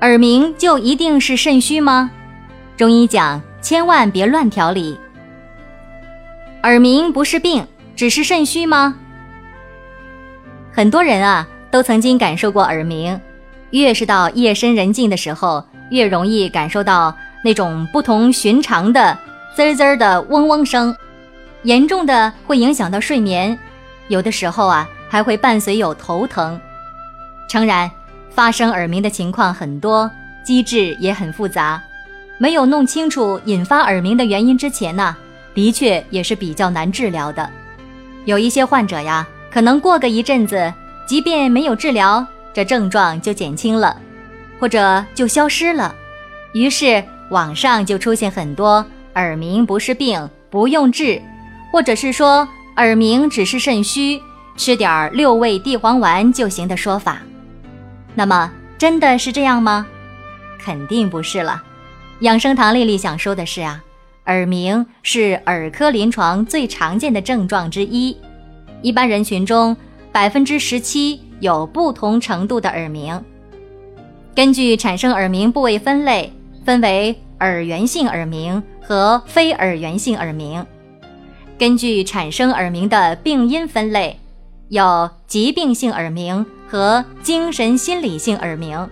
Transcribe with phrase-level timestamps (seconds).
[0.00, 2.10] 耳鸣就一定是肾虚吗？
[2.74, 4.98] 中医讲，千万别乱调理。
[6.62, 8.96] 耳鸣不是病，只是肾虚吗？
[10.72, 13.20] 很多人啊，都曾经感受过耳鸣，
[13.72, 17.14] 越是到夜深人静的时候，越容易感受到
[17.44, 19.18] 那种不同寻常的
[19.54, 20.96] 滋滋的嗡嗡声，
[21.64, 23.58] 严重的会影响到睡眠，
[24.08, 26.58] 有的时候啊，还会伴随有头疼。
[27.50, 27.90] 诚然。
[28.30, 30.10] 发生耳鸣的情况很多，
[30.42, 31.82] 机制也很复杂，
[32.38, 35.16] 没有弄清楚引发耳鸣的原因之前呢，
[35.54, 37.48] 的确也是比较难治疗的。
[38.24, 40.72] 有一些患者呀，可能过个一阵子，
[41.06, 43.96] 即便没有治疗，这症状就减轻了，
[44.58, 45.94] 或者就消失了。
[46.52, 51.20] 于是网上就出现很多耳鸣不是病，不用治，
[51.72, 54.20] 或者是说耳鸣只是肾虚，
[54.56, 57.20] 吃点六味地黄丸就行的说法。
[58.14, 59.86] 那么真的是这样吗？
[60.58, 61.62] 肯定不是了。
[62.20, 63.82] 养生堂丽丽想说的是啊，
[64.26, 68.16] 耳鸣是耳科临床最常见的症状之一。
[68.82, 69.76] 一般人群中，
[70.12, 73.22] 百分之十七有不同程度的耳鸣。
[74.34, 76.32] 根据产生耳鸣部位分类，
[76.64, 80.64] 分为耳源性耳鸣和非耳源性耳鸣。
[81.58, 84.18] 根据产生耳鸣的病因分类，
[84.68, 86.44] 有疾病性耳鸣。
[86.70, 88.88] 和精神心理性耳鸣，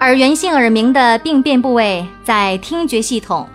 [0.00, 3.46] 耳源性耳鸣的病变部位在听觉系统，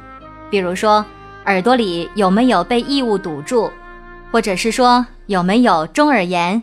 [0.51, 1.03] 比如说
[1.45, 3.71] 耳朵里有没有被异物堵住，
[4.31, 6.61] 或者是说有没有中耳炎。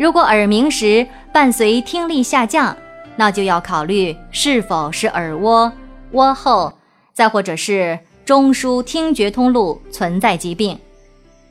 [0.00, 2.76] 如果耳鸣时伴随听力下降，
[3.14, 5.72] 那就要考虑是否是耳蜗、
[6.10, 6.72] 蜗后，
[7.12, 10.76] 再或者是中枢听觉通路存在疾病，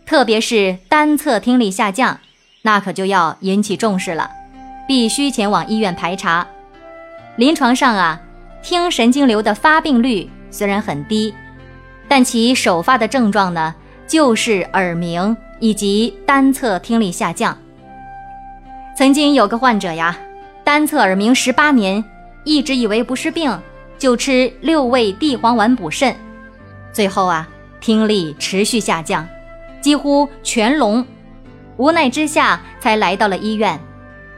[0.05, 2.19] 特别是单侧听力下降。
[2.67, 4.29] 那可就要引起重视了，
[4.85, 6.45] 必须前往医院排查。
[7.37, 8.19] 临床上啊，
[8.61, 11.33] 听神经瘤的发病率虽然很低，
[12.09, 13.73] 但其首发的症状呢，
[14.05, 17.57] 就是耳鸣以及单侧听力下降。
[18.97, 20.17] 曾经有个患者呀，
[20.65, 22.03] 单侧耳鸣十八年，
[22.43, 23.57] 一直以为不是病，
[23.97, 26.13] 就吃六味地黄丸补肾，
[26.91, 27.47] 最后啊，
[27.79, 29.25] 听力持续下降，
[29.79, 31.07] 几乎全聋。
[31.77, 33.79] 无奈之下，才来到了医院，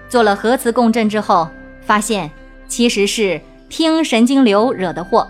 [0.09, 1.49] 做了核磁共振之后，
[1.81, 2.29] 发现
[2.67, 3.39] 其实是
[3.69, 5.27] 听神经瘤惹的祸。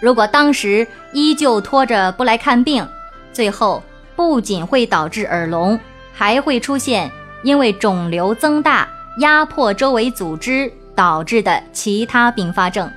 [0.00, 2.86] 如果当时依旧拖着不来看病，
[3.32, 3.82] 最后
[4.14, 5.80] 不仅会导致耳聋，
[6.12, 7.10] 还会出现
[7.42, 8.86] 因为肿瘤增大
[9.20, 12.90] 压迫周围组织导致的其他并发症。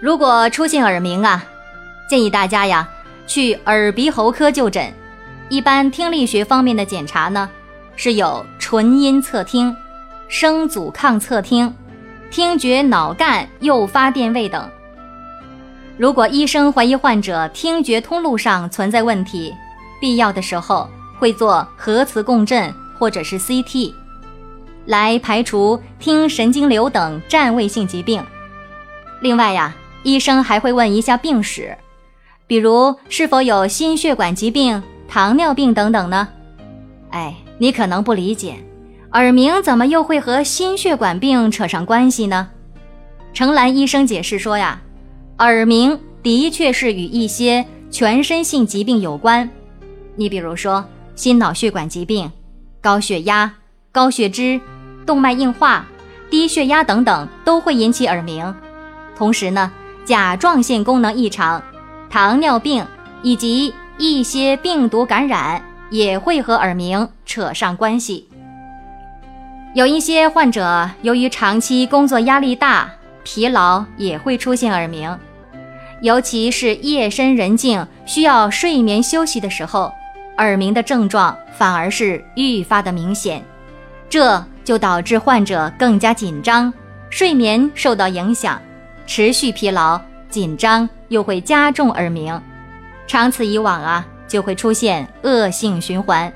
[0.00, 1.44] 如果出现耳鸣啊，
[2.08, 2.88] 建议大家呀
[3.26, 4.92] 去耳鼻喉科就诊。
[5.48, 7.48] 一般听力学方面的检查呢，
[7.94, 9.74] 是有纯音测听、
[10.28, 11.72] 声阻抗测听、
[12.32, 14.68] 听觉脑干诱发电位等。
[15.96, 19.54] 如果医生怀疑患者听觉通路上存在问题，
[20.00, 23.94] 必要的时候会做核磁共振或者是 CT，
[24.84, 28.20] 来排除听神经瘤等占位性疾病。
[29.20, 31.78] 另外呀，医生还会问一下病史，
[32.48, 34.82] 比如是否有心血管疾病。
[35.08, 36.28] 糖尿病等等呢？
[37.10, 38.56] 哎，你可能不理解，
[39.12, 42.48] 耳鸣怎么又会和心血管病扯上关系呢？
[43.32, 44.80] 程兰医生解释说呀，
[45.38, 49.48] 耳鸣的确是与一些全身性疾病有关。
[50.16, 52.30] 你比如说心脑血管疾病、
[52.80, 53.52] 高血压、
[53.92, 54.60] 高血脂、
[55.04, 55.86] 动脉硬化、
[56.30, 58.54] 低血压等等都会引起耳鸣。
[59.16, 59.70] 同时呢，
[60.04, 61.62] 甲状腺功能异常、
[62.10, 62.84] 糖尿病
[63.22, 68.28] 以及一些病毒感染也会和耳鸣扯上关系。
[69.74, 72.90] 有一些患者由于长期工作压力大、
[73.24, 75.18] 疲劳，也会出现耳鸣，
[76.00, 79.92] 尤其是夜深人静需要睡眠休息的时候，
[80.38, 83.42] 耳鸣的症状反而是愈发的明显，
[84.08, 86.72] 这就导致患者更加紧张，
[87.10, 88.60] 睡眠受到影响，
[89.06, 92.38] 持续疲劳、紧张又会加重耳鸣。
[93.06, 96.32] 长此以往啊，就会出现恶性循环。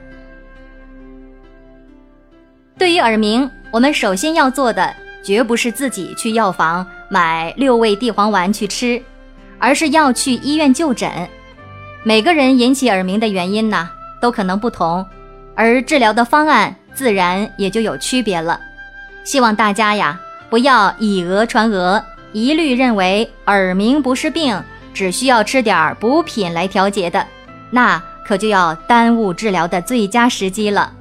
[2.78, 9.02] 对于耳鸣，我们首先要做的绝不是自己去药房买六味地黄丸去吃，
[9.58, 11.11] 而是要去医院就诊。
[12.02, 13.90] 每个人引起耳鸣的原因呢，
[14.22, 15.05] 都可能不同，
[15.55, 18.58] 而治疗的方案自然也就有区别了。
[19.25, 20.19] 希望大家呀，
[20.49, 22.02] 不要以讹传讹，
[22.32, 24.58] 一律认为耳鸣不是病，
[25.00, 27.26] 只需要吃点补品来调节的，
[27.70, 30.93] 那可就要耽误治疗的最佳时机了。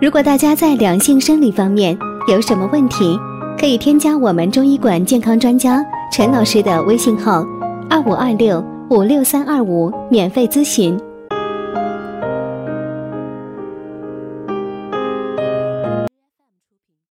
[0.00, 1.96] 如果大家在两性生理方面
[2.26, 3.16] 有什么问题，
[3.56, 5.80] 可以添加我们中医馆健康专家
[6.10, 7.44] 陈老师的微信号：
[7.88, 8.60] 二五二六
[8.90, 11.00] 五六三二五，免费咨询。